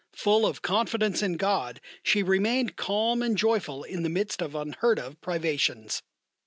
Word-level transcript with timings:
Full 0.15 0.47
of 0.47 0.63
confidence 0.63 1.21
in 1.21 1.37
God 1.37 1.79
she 2.01 2.23
remained 2.23 2.75
calm 2.75 3.21
and 3.21 3.37
joyful 3.37 3.83
in 3.83 4.01
the 4.01 4.09
midst 4.09 4.41
of 4.41 4.55
unheard 4.55 4.97
of 4.97 5.21
privations. 5.21 6.01